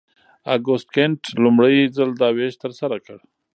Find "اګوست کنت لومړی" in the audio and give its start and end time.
0.55-1.77